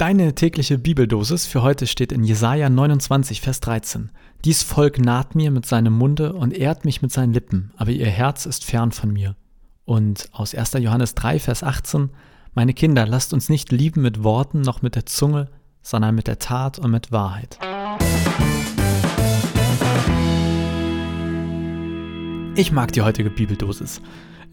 [0.00, 4.10] Deine tägliche Bibeldosis für heute steht in Jesaja 29, Vers 13.
[4.46, 8.06] Dies Volk naht mir mit seinem Munde und ehrt mich mit seinen Lippen, aber ihr
[8.06, 9.36] Herz ist fern von mir.
[9.84, 10.72] Und aus 1.
[10.78, 12.08] Johannes 3, Vers 18.
[12.54, 15.50] Meine Kinder, lasst uns nicht lieben mit Worten noch mit der Zunge,
[15.82, 17.58] sondern mit der Tat und mit Wahrheit.
[22.54, 24.00] Ich mag die heutige Bibeldosis.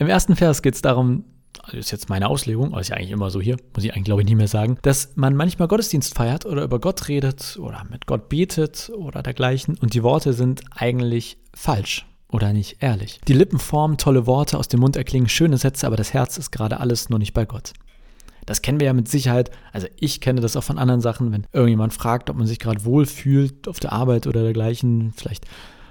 [0.00, 1.22] Im ersten Vers geht es darum,
[1.62, 4.04] also ist jetzt meine Auslegung, aber ist ja eigentlich immer so hier, muss ich eigentlich
[4.04, 7.84] glaube ich nicht mehr sagen, dass man manchmal Gottesdienst feiert oder über Gott redet oder
[7.90, 13.20] mit Gott betet oder dergleichen und die Worte sind eigentlich falsch oder nicht ehrlich.
[13.28, 16.50] Die Lippen formen tolle Worte, aus dem Mund erklingen schöne Sätze, aber das Herz ist
[16.50, 17.72] gerade alles nur nicht bei Gott.
[18.46, 19.50] Das kennen wir ja mit Sicherheit.
[19.72, 22.84] Also ich kenne das auch von anderen Sachen, wenn irgendjemand fragt, ob man sich gerade
[22.84, 25.12] wohl fühlt auf der Arbeit oder dergleichen.
[25.16, 25.46] Vielleicht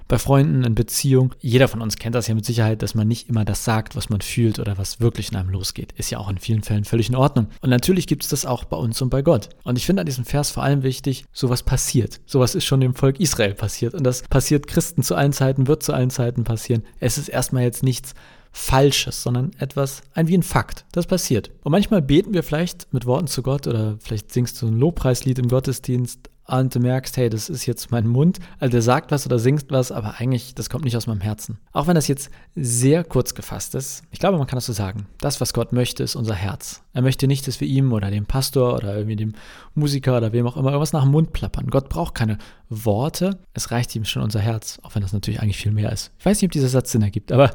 [0.07, 1.33] bei Freunden, in Beziehung.
[1.39, 4.09] Jeder von uns kennt das ja mit Sicherheit, dass man nicht immer das sagt, was
[4.09, 5.93] man fühlt oder was wirklich in einem losgeht.
[5.93, 7.47] Ist ja auch in vielen Fällen völlig in Ordnung.
[7.61, 9.49] Und natürlich gibt es das auch bei uns und bei Gott.
[9.63, 12.21] Und ich finde an diesem Vers vor allem wichtig, sowas passiert.
[12.25, 13.93] Sowas ist schon dem Volk Israel passiert.
[13.93, 16.83] Und das passiert Christen zu allen Zeiten, wird zu allen Zeiten passieren.
[16.99, 18.13] Es ist erstmal jetzt nichts
[18.57, 20.85] Falsches, sondern etwas, ein wie ein Fakt.
[20.93, 21.51] Das passiert.
[21.63, 25.39] Und manchmal beten wir vielleicht mit Worten zu Gott oder vielleicht singst du ein Lobpreislied
[25.39, 29.25] im Gottesdienst und du merkst, hey, das ist jetzt mein Mund, also der sagt was
[29.25, 31.57] oder singt was, aber eigentlich, das kommt nicht aus meinem Herzen.
[31.71, 35.07] Auch wenn das jetzt sehr kurz gefasst ist, ich glaube, man kann das so sagen.
[35.19, 36.83] Das, was Gott möchte, ist unser Herz.
[36.93, 39.33] Er möchte nicht, dass wir ihm oder dem Pastor oder irgendwie dem
[39.73, 41.67] Musiker oder wem auch immer irgendwas nach dem Mund plappern.
[41.67, 42.37] Gott braucht keine
[42.69, 46.11] Worte, es reicht ihm schon unser Herz, auch wenn das natürlich eigentlich viel mehr ist.
[46.19, 47.51] Ich weiß nicht, ob dieser Satz Sinn ergibt, aber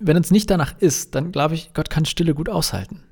[0.00, 3.02] wenn uns nicht danach ist, dann glaube ich, Gott kann Stille gut aushalten.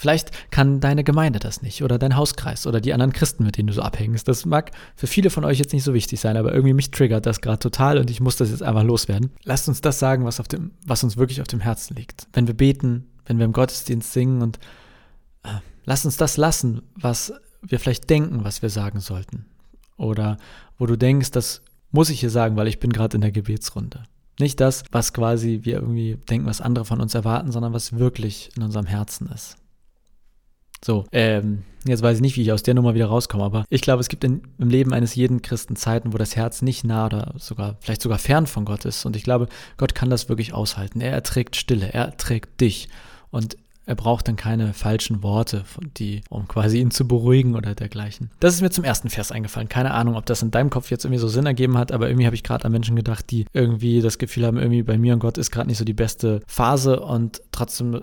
[0.00, 3.66] Vielleicht kann deine Gemeinde das nicht oder dein Hauskreis oder die anderen Christen, mit denen
[3.66, 4.28] du so abhängst.
[4.28, 7.26] Das mag für viele von euch jetzt nicht so wichtig sein, aber irgendwie mich triggert
[7.26, 9.32] das gerade total und ich muss das jetzt einfach loswerden.
[9.42, 12.28] Lasst uns das sagen, was, auf dem, was uns wirklich auf dem Herzen liegt.
[12.32, 14.60] Wenn wir beten, wenn wir im Gottesdienst singen und
[15.42, 15.48] äh,
[15.84, 19.46] lasst uns das lassen, was wir vielleicht denken, was wir sagen sollten.
[19.96, 20.36] Oder
[20.78, 24.04] wo du denkst, das muss ich hier sagen, weil ich bin gerade in der Gebetsrunde.
[24.38, 28.50] Nicht das, was quasi wir irgendwie denken, was andere von uns erwarten, sondern was wirklich
[28.56, 29.56] in unserem Herzen ist.
[30.84, 33.82] So, ähm, jetzt weiß ich nicht, wie ich aus der Nummer wieder rauskomme, aber ich
[33.82, 37.06] glaube, es gibt in, im Leben eines jeden Christen Zeiten, wo das Herz nicht nah
[37.06, 39.04] oder sogar, vielleicht sogar fern von Gott ist.
[39.04, 41.00] Und ich glaube, Gott kann das wirklich aushalten.
[41.00, 42.88] Er erträgt Stille, er erträgt dich.
[43.30, 43.56] Und
[43.88, 45.64] er braucht dann keine falschen Worte,
[45.96, 48.30] die, um quasi ihn zu beruhigen oder dergleichen.
[48.38, 49.70] Das ist mir zum ersten Vers eingefallen.
[49.70, 52.26] Keine Ahnung, ob das in deinem Kopf jetzt irgendwie so Sinn ergeben hat, aber irgendwie
[52.26, 55.20] habe ich gerade an Menschen gedacht, die irgendwie das Gefühl haben, irgendwie bei mir und
[55.20, 58.02] Gott ist gerade nicht so die beste Phase und trotzdem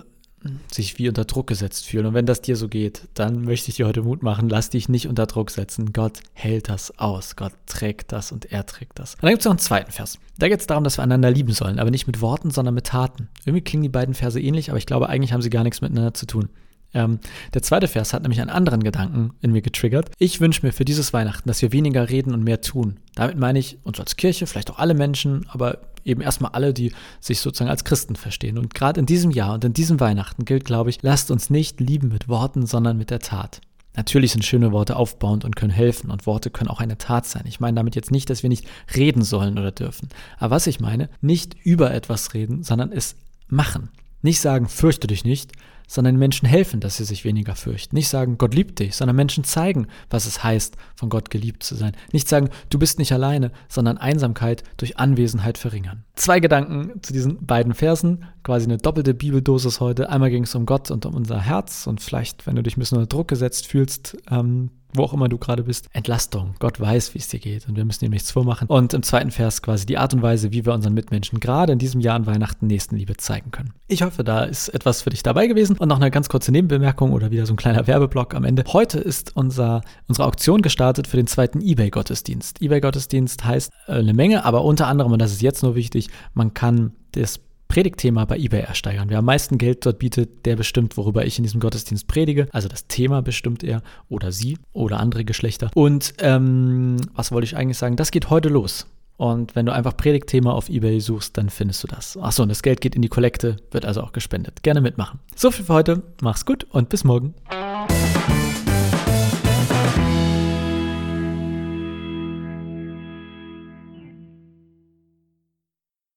[0.71, 2.05] sich wie unter Druck gesetzt fühlen.
[2.07, 4.89] Und wenn das dir so geht, dann möchte ich dir heute Mut machen, lass dich
[4.89, 5.93] nicht unter Druck setzen.
[5.93, 7.35] Gott hält das aus.
[7.35, 9.15] Gott trägt das und er trägt das.
[9.15, 10.19] Und dann gibt es noch einen zweiten Vers.
[10.37, 12.87] Da geht es darum, dass wir einander lieben sollen, aber nicht mit Worten, sondern mit
[12.87, 13.29] Taten.
[13.45, 16.13] Irgendwie klingen die beiden Verse ähnlich, aber ich glaube, eigentlich haben sie gar nichts miteinander
[16.13, 16.49] zu tun.
[16.93, 17.19] Ähm,
[17.53, 20.09] der zweite Vers hat nämlich einen anderen Gedanken in mir getriggert.
[20.17, 22.97] Ich wünsche mir für dieses Weihnachten, dass wir weniger reden und mehr tun.
[23.15, 26.93] Damit meine ich uns als Kirche, vielleicht auch alle Menschen, aber eben erstmal alle, die
[27.19, 28.57] sich sozusagen als Christen verstehen.
[28.57, 31.81] Und gerade in diesem Jahr und in diesem Weihnachten gilt, glaube ich, lasst uns nicht
[31.81, 33.59] lieben mit Worten, sondern mit der Tat.
[33.97, 37.43] Natürlich sind schöne Worte aufbauend und können helfen und Worte können auch eine Tat sein.
[37.45, 40.09] Ich meine damit jetzt nicht, dass wir nicht reden sollen oder dürfen.
[40.37, 43.15] Aber was ich meine, nicht über etwas reden, sondern es
[43.47, 43.89] machen.
[44.21, 45.53] Nicht sagen, fürchte dich nicht,
[45.87, 47.95] sondern Menschen helfen, dass sie sich weniger fürchten.
[47.95, 51.75] Nicht sagen, Gott liebt dich, sondern Menschen zeigen, was es heißt, von Gott geliebt zu
[51.75, 51.93] sein.
[52.11, 56.03] Nicht sagen, du bist nicht alleine, sondern Einsamkeit durch Anwesenheit verringern.
[56.15, 60.09] Zwei Gedanken zu diesen beiden Versen, quasi eine doppelte Bibeldosis heute.
[60.09, 62.79] Einmal ging es um Gott und um unser Herz und vielleicht, wenn du dich ein
[62.79, 66.55] bisschen unter Druck gesetzt fühlst, ähm, wo auch immer du gerade bist, Entlastung.
[66.59, 68.67] Gott weiß, wie es dir geht und wir müssen ihm nichts vormachen.
[68.67, 71.79] Und im zweiten Vers quasi die Art und Weise, wie wir unseren Mitmenschen gerade in
[71.79, 73.73] diesem Jahr an Weihnachten Nächstenliebe zeigen können.
[73.87, 77.13] Ich hoffe, da ist etwas für dich dabei gewesen und noch eine ganz kurze Nebenbemerkung
[77.13, 78.63] oder wieder so ein kleiner Werbeblock am Ende.
[78.67, 82.61] Heute ist unser, unsere Auktion gestartet für den zweiten eBay-Gottesdienst.
[82.61, 86.53] eBay-Gottesdienst heißt äh, eine Menge, aber unter anderem, und das ist jetzt nur wichtig, man
[86.53, 89.09] kann das Predigtthema bei eBay ersteigern.
[89.09, 92.47] Wer am meisten Geld dort bietet, der bestimmt, worüber ich in diesem Gottesdienst predige.
[92.51, 95.71] Also das Thema bestimmt er oder sie oder andere Geschlechter.
[95.73, 97.95] Und ähm, was wollte ich eigentlich sagen?
[97.95, 98.87] Das geht heute los.
[99.17, 102.17] Und wenn du einfach Predigtthema auf eBay suchst, dann findest du das.
[102.17, 104.61] Achso, und das Geld geht in die Kollekte, wird also auch gespendet.
[104.63, 105.19] Gerne mitmachen.
[105.35, 106.03] So viel für heute.
[106.21, 107.33] Mach's gut und bis morgen.